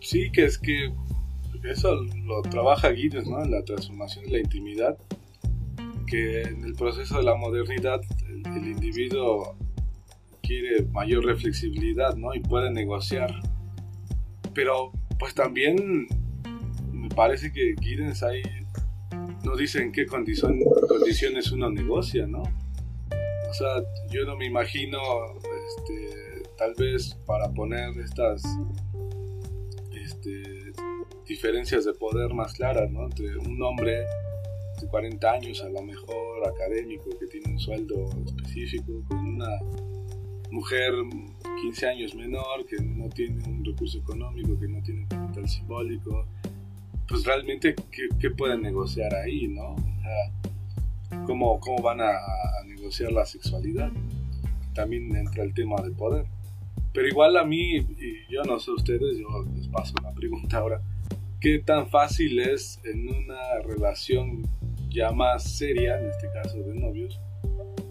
[0.00, 0.92] Sí, que es que
[1.64, 3.44] eso lo trabaja Guinness, ¿no?
[3.44, 4.96] La transformación de la intimidad,
[6.08, 9.56] que en el proceso de la modernidad el, individuo
[10.42, 12.34] quiere mayor reflexibilidad, ¿no?
[12.34, 13.30] Y puede negociar.
[14.54, 16.08] Pero, pues también
[16.92, 18.42] me parece que Giddens ahí
[19.44, 22.42] no dice en qué condición, condiciones uno negocia, ¿no?
[22.42, 24.98] O sea, yo no me imagino,
[25.38, 28.42] este, tal vez para poner estas
[29.92, 30.72] este,
[31.26, 33.04] diferencias de poder más claras, ¿no?
[33.04, 34.04] Entre un hombre
[34.80, 39.48] de 40 años, a lo mejor académico, que tiene un sueldo específico, con una
[40.50, 40.92] mujer
[41.62, 46.26] 15 años menor, que no tiene un recurso económico, que no tiene un capital simbólico,
[47.08, 47.74] pues realmente,
[48.20, 49.76] ¿qué, pueden negociar ahí, no?
[51.26, 53.90] ¿cómo, ¿Cómo van a, a negociar la sexualidad?
[54.74, 56.26] También entra el tema de poder.
[56.92, 60.82] Pero igual a mí, y yo no sé ustedes, yo les paso una pregunta ahora.
[61.40, 64.42] ¿Qué tan fácil es en una relación
[64.88, 67.20] ya más seria, en este caso de novios,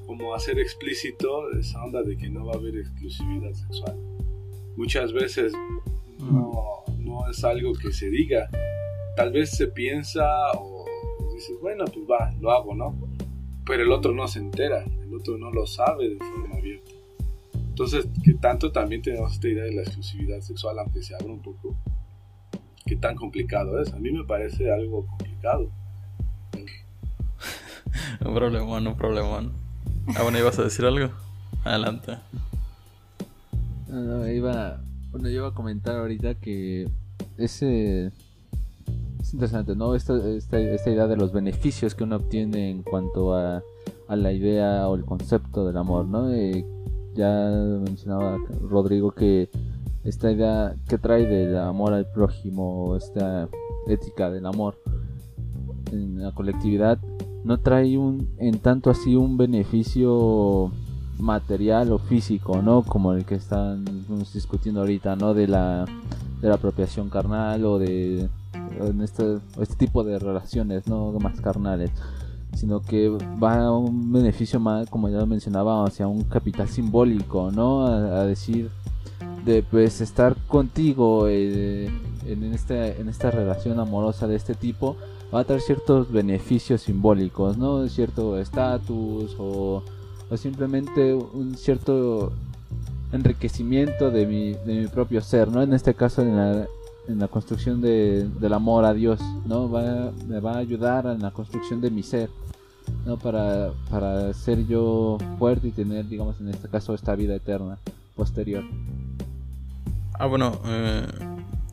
[0.06, 3.98] como hacer explícito esa onda de que no va a haber exclusividad sexual?
[4.76, 5.54] Muchas veces
[6.20, 8.50] no, no es algo que se diga,
[9.16, 10.26] tal vez se piensa
[10.58, 10.86] o
[11.34, 12.96] dices, bueno, pues va, lo hago, ¿no?
[13.66, 16.92] Pero el otro no se entera, el otro no lo sabe de forma abierta.
[17.54, 21.42] Entonces, que tanto también tenemos esta idea de la exclusividad sexual, aunque se abra un
[21.42, 21.76] poco,
[22.88, 23.94] qué tan complicado es.
[23.94, 25.70] A mí me parece algo complicado.
[28.26, 29.52] un problemón, un problemón.
[30.16, 31.10] Ah, bueno, ¿ibas a decir algo?
[31.64, 32.18] Adelante.
[33.88, 36.90] No, iba, bueno, yo iba a comentar ahorita que
[37.38, 38.08] ese
[39.20, 39.96] es interesante, ¿no?
[39.96, 43.64] Esta, esta, esta, idea de los beneficios que uno obtiene en cuanto a,
[44.08, 46.32] a la idea o el concepto del amor, ¿no?
[46.34, 46.66] Eh,
[47.16, 47.50] ya
[47.84, 48.38] mencionaba
[48.70, 49.50] Rodrigo que
[50.04, 53.50] esta idea que trae del amor al prójimo, esta
[53.88, 54.80] ética del amor
[55.92, 57.00] en la colectividad,
[57.48, 60.72] no trae un, en tanto así un beneficio
[61.18, 62.84] material o físico, ¿no?
[62.84, 63.86] Como el que están
[64.34, 65.34] discutiendo ahorita, ¿no?
[65.34, 65.86] De la,
[66.42, 68.30] de la apropiación carnal o de
[69.02, 71.12] este, este tipo de relaciones, ¿no?
[71.14, 71.92] Más carnales
[72.54, 77.52] sino que va a un beneficio más, como ya lo mencionaba, hacia un capital simbólico,
[77.52, 77.86] ¿no?
[77.86, 78.72] A, decir
[79.46, 81.90] de pues estar contigo eh,
[82.26, 84.98] en, esta, en esta relación amorosa de este tipo
[85.34, 87.88] va a traer ciertos beneficios simbólicos, ¿no?
[87.90, 89.84] Cierto estatus o,
[90.30, 92.32] o, simplemente un cierto
[93.12, 95.62] enriquecimiento de mi, de mi propio ser, ¿no?
[95.62, 96.68] En este caso en la,
[97.08, 99.70] en la construcción de, del amor a Dios, ¿no?
[99.70, 102.30] Va, me va a ayudar en la construcción de mi ser,
[103.06, 103.18] ¿no?
[103.18, 107.78] Para, para ser yo fuerte y tener, digamos, en este caso, esta vida eterna
[108.16, 108.64] posterior.
[110.20, 111.06] Ah, bueno, eh,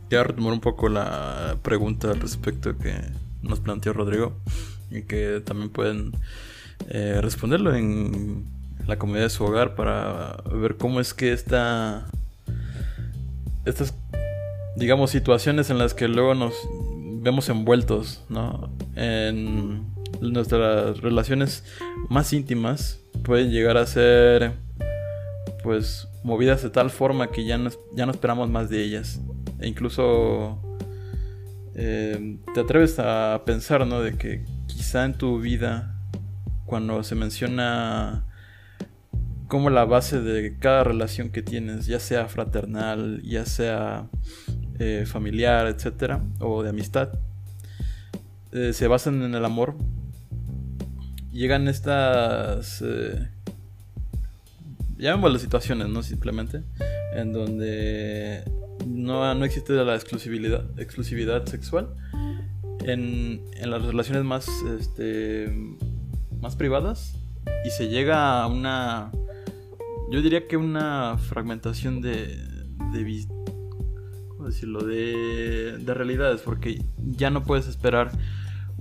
[0.09, 2.95] quiero retomar un poco la pregunta al respecto que
[3.49, 4.37] nos planteó Rodrigo
[4.91, 6.13] y que también pueden
[6.89, 8.45] eh, responderlo en
[8.87, 12.07] la comunidad de su hogar para ver cómo es que esta
[13.65, 13.95] estas
[14.77, 16.55] digamos, situaciones en las que luego nos
[17.23, 18.71] vemos envueltos, ¿no?
[18.97, 19.87] En
[20.21, 21.65] nuestras relaciones
[22.09, 24.53] más íntimas pueden llegar a ser,
[25.63, 29.21] pues, movidas de tal forma que ya no, ya no esperamos más de ellas.
[29.61, 30.59] E incluso
[31.75, 34.01] eh, te atreves a pensar, ¿no?
[34.01, 35.95] De que quizá en tu vida,
[36.67, 38.25] cuando se menciona
[39.49, 44.09] como la base de cada relación que tienes, ya sea fraternal, ya sea
[44.79, 47.11] eh, familiar, etcétera, o de amistad,
[48.53, 49.77] eh, se basan en el amor.
[51.33, 52.83] Llegan estas.
[52.83, 53.29] Eh,
[54.99, 56.03] las situaciones, ¿no?
[56.03, 56.63] Simplemente.
[57.15, 58.45] En donde
[58.87, 61.95] no, no existe la exclusividad, exclusividad sexual.
[62.85, 65.51] En, en las relaciones más, este,
[66.41, 67.17] más privadas.
[67.65, 69.11] Y se llega a una.
[70.11, 72.37] Yo diría que una fragmentación de,
[72.93, 73.27] de,
[74.45, 74.85] decirlo?
[74.85, 78.13] De, de realidades, porque ya no puedes esperar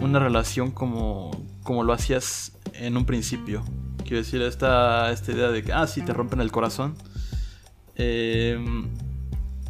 [0.01, 1.31] una relación como,
[1.63, 3.63] como lo hacías en un principio.
[4.03, 6.95] Quiero decir, esta, esta idea de que, ah, sí, te rompen el corazón.
[7.95, 8.89] Em,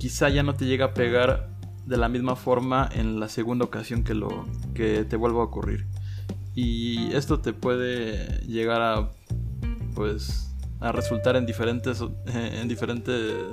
[0.03, 1.47] quizá ya no te llega a pegar
[1.85, 5.87] de la misma forma en la segunda ocasión que, lo, que te vuelva a ocurrir.
[6.53, 9.11] Y esto te puede llegar a,
[9.95, 13.45] pues, a resultar en diferentes, en diferentes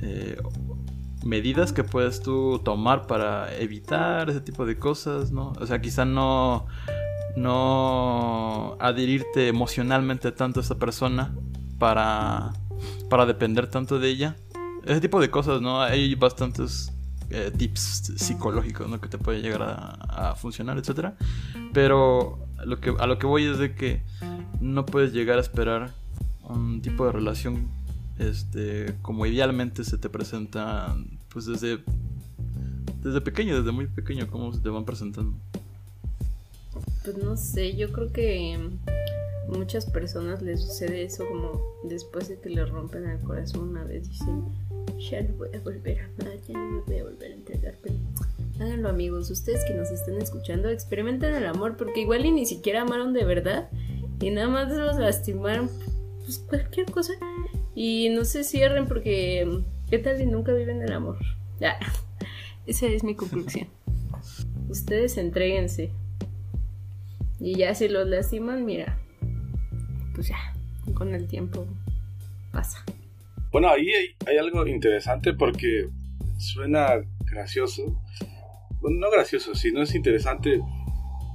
[0.00, 0.40] eh,
[1.26, 5.52] medidas que puedes tú tomar para evitar ese tipo de cosas, ¿no?
[5.60, 6.64] O sea, quizá no,
[7.36, 11.36] no adherirte emocionalmente tanto a esa persona
[11.78, 12.54] para,
[13.10, 14.36] para depender tanto de ella.
[14.84, 15.80] Ese tipo de cosas, ¿no?
[15.80, 16.92] Hay bastantes
[17.30, 19.00] eh, tips psicológicos, ¿no?
[19.00, 21.12] Que te puede llegar a, funcionar, etc.
[21.72, 24.02] Pero lo que, a lo que voy es de que
[24.60, 25.92] no puedes llegar a esperar
[26.42, 27.68] un tipo de relación
[28.18, 30.96] este, como idealmente se te presenta,
[31.28, 31.78] pues desde,
[33.02, 35.36] desde pequeño, desde muy pequeño, cómo se te van presentando.
[37.04, 38.58] Pues no sé, yo creo que
[39.48, 44.08] muchas personas les sucede eso como después de que le rompen el corazón una vez
[44.08, 44.44] dicen,
[44.98, 47.78] ya no voy a volver a amar, ya no me voy a volver a entregar,
[47.82, 47.94] pero
[48.60, 52.82] háganlo amigos, ustedes que nos estén escuchando, experimenten el amor porque igual y ni siquiera
[52.82, 53.68] amaron de verdad
[54.20, 55.70] y nada más los lastimaron,
[56.24, 57.12] pues cualquier cosa
[57.74, 61.18] y no se cierren porque, ¿qué tal si nunca viven el amor?
[61.60, 61.76] Ya,
[62.66, 63.66] esa es mi conclusión.
[64.68, 65.90] Ustedes entreguense.
[67.40, 68.96] Y ya si los lastiman, mira,
[70.14, 70.36] pues ya,
[70.94, 71.66] con el tiempo
[72.52, 72.84] pasa.
[73.50, 73.88] Bueno, ahí
[74.26, 75.88] hay, algo interesante porque
[76.38, 77.98] suena gracioso.
[78.80, 80.60] Bueno, no gracioso, sino es interesante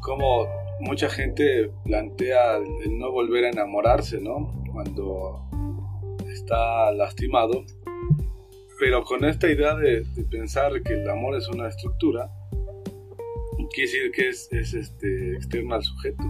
[0.02, 0.48] cómo
[0.80, 4.64] mucha gente plantea el no volver a enamorarse, ¿no?
[4.72, 5.44] Cuando
[6.32, 7.66] está lastimado,
[8.80, 12.30] pero con esta idea de, pensar que el amor es una estructura,
[13.74, 16.24] quiere decir que es, es este, externo al sujeto.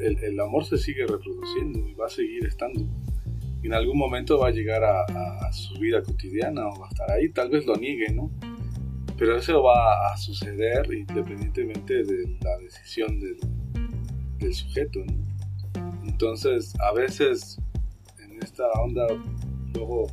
[0.00, 2.86] el, amor se sigue reproduciendo y va a seguir estando.
[3.62, 7.10] Y en algún momento va a llegar a, su vida cotidiana o va a estar
[7.10, 7.28] ahí.
[7.30, 8.30] Tal vez lo niegue, ¿no?
[9.18, 13.36] Pero eso va a suceder independientemente de la decisión del,
[14.38, 15.22] del sujeto, ¿no?
[16.04, 17.60] Entonces, a veces
[18.24, 19.06] en esta onda,
[19.74, 20.06] luego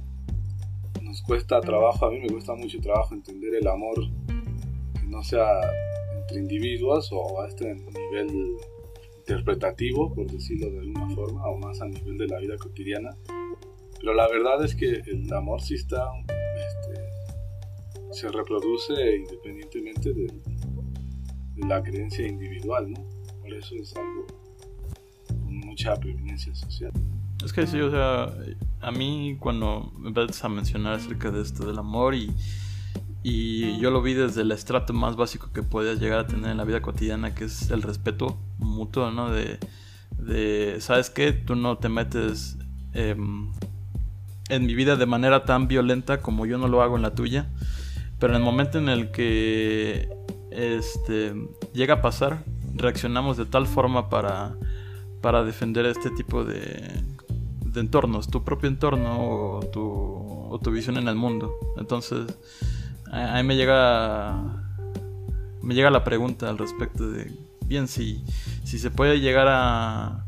[1.01, 3.95] nos cuesta trabajo, a mí me cuesta mucho trabajo entender el amor
[4.93, 5.59] que no sea
[6.21, 8.57] entre individuos o a este nivel
[9.19, 13.15] interpretativo, por decirlo de alguna forma, o más a nivel de la vida cotidiana.
[13.99, 16.07] Pero la verdad es que el amor sí está,
[16.55, 17.01] este,
[18.11, 20.27] se reproduce independientemente de,
[21.67, 23.05] la creencia individual, ¿no?
[23.41, 24.25] Por eso es algo
[25.27, 26.93] con mucha preeminencia social.
[27.43, 28.33] Es que sí, o sea,
[28.79, 32.31] a mí cuando empiezas a mencionar acerca de esto del amor y,
[33.23, 36.57] y yo lo vi desde el estrato más básico que podías llegar a tener en
[36.57, 39.29] la vida cotidiana, que es el respeto mutuo, ¿no?
[39.31, 39.59] De,
[40.17, 41.33] de ¿sabes qué?
[41.33, 42.57] Tú no te metes
[42.93, 43.15] eh,
[44.49, 47.47] en mi vida de manera tan violenta como yo no lo hago en la tuya,
[48.19, 50.09] pero en el momento en el que
[50.51, 51.33] este,
[51.73, 52.43] llega a pasar,
[52.75, 54.55] reaccionamos de tal forma para,
[55.21, 57.03] para defender este tipo de,
[57.65, 61.53] de entornos, tu propio entorno o tu, o tu visión en el mundo.
[61.77, 62.25] Entonces,
[63.11, 64.65] a, mí me llega
[65.61, 67.31] me llega la pregunta al respecto de
[67.65, 68.23] bien si,
[68.63, 70.25] si se puede llegar a,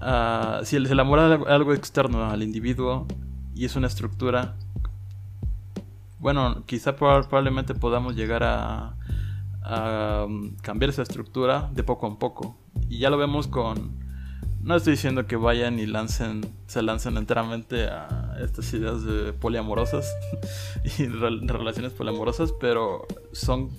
[0.00, 3.06] a si el, amor es algo externo al individuo
[3.54, 4.56] y es una estructura
[6.18, 8.94] bueno quizá probablemente podamos llegar a,
[9.62, 10.26] a
[10.62, 12.56] cambiar esa estructura de poco a poco.
[12.88, 14.00] Y ya lo vemos con
[14.62, 20.14] no estoy diciendo que vayan y lancen, se lancen enteramente a estas ideas de poliamorosas
[20.98, 23.70] y relaciones poliamorosas, pero son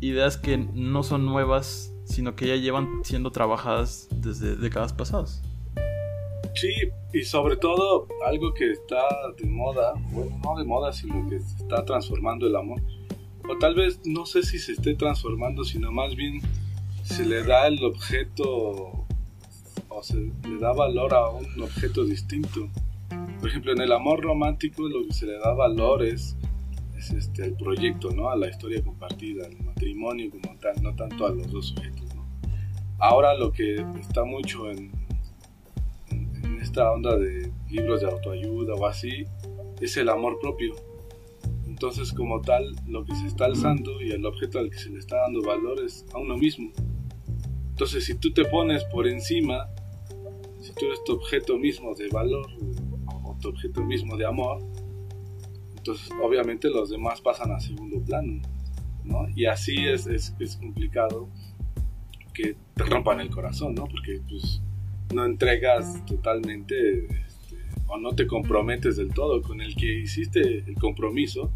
[0.00, 5.42] ideas que no son nuevas, sino que ya llevan siendo trabajadas desde décadas pasadas.
[6.54, 6.72] Sí,
[7.12, 9.02] y sobre todo algo que está
[9.36, 12.80] de moda, bueno, no de moda, sino que se está transformando el amor.
[13.48, 16.40] O tal vez no sé si se esté transformando, sino más bien
[17.02, 19.04] se le da el objeto
[19.88, 22.68] o se le da valor a un objeto distinto.
[23.40, 26.36] Por ejemplo, en el amor romántico lo que se le da valor es,
[27.04, 28.30] es este, el proyecto, ¿no?
[28.30, 32.26] A la historia compartida, al matrimonio como tal, no tanto a los dos sujetos, ¿no?
[32.98, 34.90] Ahora lo que está mucho en,
[36.10, 39.24] en esta onda de libros de autoayuda o así,
[39.80, 40.74] es el amor propio.
[41.66, 44.98] Entonces, como tal, lo que se está alzando y el objeto al que se le
[44.98, 46.70] está dando valor es a uno mismo.
[47.70, 49.68] Entonces, si tú te pones por encima
[50.64, 52.46] si tú eres tu objeto mismo de valor
[53.22, 54.62] o tu objeto mismo de amor,
[55.84, 58.40] entonces obviamente los demás pasan a segundo plano,
[59.04, 59.26] ¿no?
[59.36, 61.28] Y así es, es, es complicado
[62.32, 63.84] que te rompan el corazón, ¿no?
[63.84, 64.62] Porque pues
[65.14, 70.74] no entregas totalmente este, o no te comprometes del todo con el que hiciste el
[70.76, 71.52] compromiso,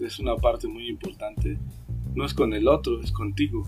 [0.00, 1.56] es una parte muy importante,
[2.16, 3.64] no es con el otro, es contigo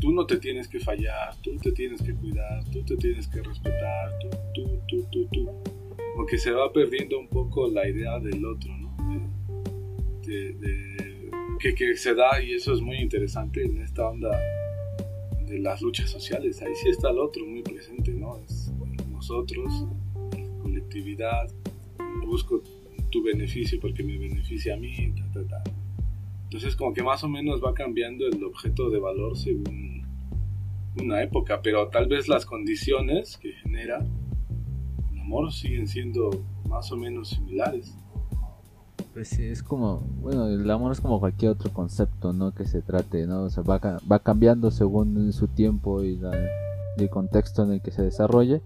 [0.00, 3.40] tú no te tienes que fallar, tú te tienes que cuidar, tú te tienes que
[3.40, 5.50] respetar, tú, tú, tú, tú, tú.
[6.16, 8.85] Porque se va perdiendo un poco la idea del otro, ¿no?
[10.26, 14.30] De, de, que, que, se da, y eso es muy interesante en esta onda
[15.46, 16.60] de las luchas sociales.
[16.62, 18.38] Ahí sí está el otro muy presente, ¿no?
[18.38, 18.72] Es
[19.10, 19.86] nosotros,
[20.62, 21.48] colectividad,
[22.26, 22.62] busco
[23.10, 25.64] tu beneficio porque me beneficia a mí, ta, ta, ta.
[26.44, 30.06] Entonces como que más o menos va cambiando el objeto de valor según
[31.00, 33.98] una época, pero tal vez las condiciones que genera
[35.12, 36.30] el amor siguen siendo
[36.68, 37.94] más o menos similares.
[39.16, 42.54] Pues sí, es como, bueno, el amor es como cualquier otro concepto, ¿no?
[42.54, 43.44] Que se trate, ¿no?
[43.44, 46.32] O sea, va, va cambiando según su tiempo y la,
[46.98, 48.60] el contexto en el que se desarrolle.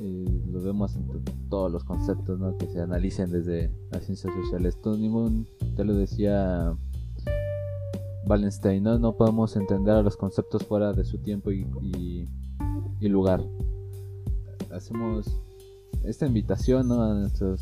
[0.00, 1.06] Y lo vemos en
[1.50, 2.56] todos los conceptos, ¿no?
[2.56, 4.78] Que se analicen desde las ciencias sociales.
[4.80, 6.74] Todo ningún ya lo decía
[8.26, 8.98] Wallenstein, ¿no?
[8.98, 12.26] no podemos entender a los conceptos fuera de su tiempo y, y,
[12.98, 13.44] y lugar.
[14.72, 15.38] Hacemos
[16.02, 17.02] esta invitación ¿no?
[17.02, 17.60] a nuestros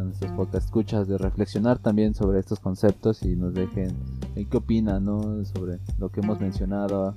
[0.00, 3.96] a nuestros podcast escuchas de reflexionar también sobre estos conceptos y nos dejen
[4.34, 5.44] qué opinan ¿no?
[5.44, 7.14] sobre lo que hemos mencionado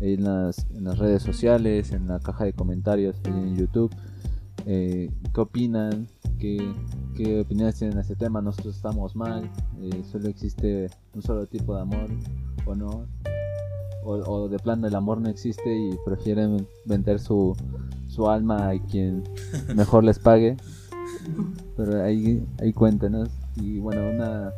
[0.00, 0.66] en las,
[0.98, 3.94] redes sociales, en la caja de comentarios en YouTube.
[4.66, 6.08] Eh, ¿Qué opinan?
[6.38, 6.58] ¿Qué,
[7.40, 9.48] opiniones tienen a este tema, nosotros estamos mal,
[9.80, 12.08] eh, solo existe un solo tipo de amor
[12.66, 13.06] o no,
[14.04, 17.54] o, de plano el amor no existe y prefieren vender su
[18.26, 19.22] alma a quien
[19.76, 20.56] mejor les pague,
[21.76, 23.28] pero ahí, ahí cuéntenos.
[23.56, 24.52] Y bueno, una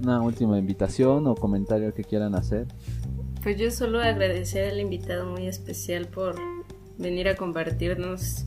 [0.00, 2.66] una última invitación o comentario que quieran hacer.
[3.42, 6.36] Pues yo solo agradecer al invitado muy especial por
[6.98, 8.44] venir a compartirnos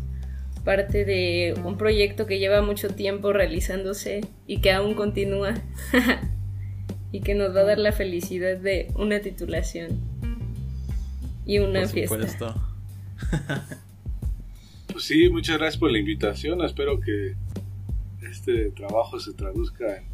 [0.63, 5.55] parte de un proyecto que lleva mucho tiempo realizándose y que aún continúa
[7.11, 9.99] y que nos va a dar la felicidad de una titulación
[11.45, 12.15] y una Por fiesta.
[12.15, 12.55] supuesto.
[14.93, 16.61] Pues sí, muchas gracias por la invitación.
[16.61, 17.33] Espero que
[18.33, 20.05] este trabajo se traduzca en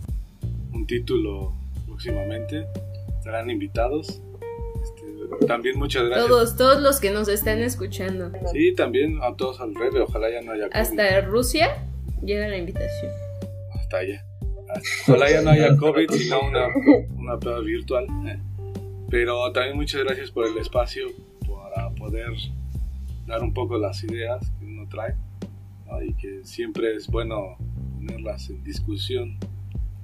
[0.74, 1.54] un título
[1.88, 2.66] próximamente.
[3.18, 4.22] Estarán invitados.
[4.84, 6.28] Este, también muchas gracias.
[6.28, 8.32] Todos, todos los que nos están escuchando.
[8.52, 10.02] Sí, también a todos al revés.
[10.08, 10.76] Ojalá ya no haya COVID.
[10.76, 11.78] Hasta Rusia
[12.22, 13.12] llega la invitación.
[13.74, 14.26] Hasta allá.
[15.08, 16.68] Ojalá ya no haya COVID, sino una,
[17.18, 18.06] una prueba virtual.
[19.10, 21.08] Pero también muchas gracias por el espacio
[21.48, 22.32] para poder
[23.26, 25.16] dar un poco las ideas que uno trae
[25.88, 26.04] ¿no?
[26.04, 27.58] y que siempre es bueno
[28.10, 29.38] ponerlas en discusión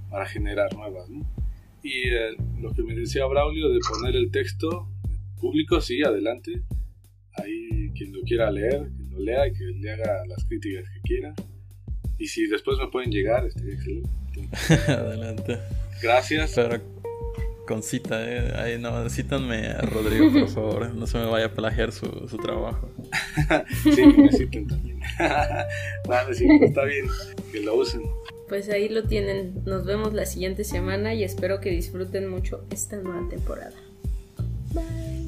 [0.09, 1.09] para generar nuevas.
[1.09, 1.25] ¿no?
[1.83, 4.87] Y eh, lo que me decía Braulio de poner el texto
[5.39, 6.63] público, sí, adelante.
[7.33, 11.01] Ahí quien lo quiera leer, que lo lea y que le haga las críticas que
[11.01, 11.33] quiera.
[12.17, 14.09] Y si después me pueden llegar, estaría excelente.
[14.91, 15.59] Adelante.
[16.01, 16.57] Gracias.
[17.65, 18.53] Con cita, eh.
[18.55, 20.93] Ahí no, cítanme a Rodrigo, por favor.
[20.95, 22.89] No se me vaya a plagiar su, su trabajo.
[23.83, 24.99] Sí, que me citen también.
[26.07, 27.05] Vale, sí, está bien.
[27.51, 28.01] Que lo usen.
[28.47, 29.63] Pues ahí lo tienen.
[29.65, 33.73] Nos vemos la siguiente semana y espero que disfruten mucho esta nueva temporada.
[34.73, 35.24] Bye.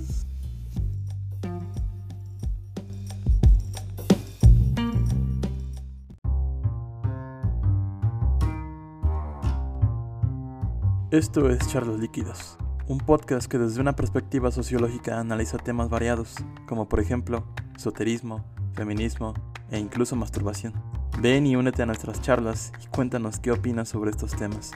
[11.10, 16.36] Esto es Charlos Líquidos, un podcast que desde una perspectiva sociológica analiza temas variados,
[16.68, 17.48] como por ejemplo,
[17.78, 18.44] esoterismo,
[18.74, 19.34] feminismo
[19.72, 20.74] e incluso masturbación.
[21.22, 24.74] Ven y únete a nuestras charlas y cuéntanos qué opinas sobre estos temas.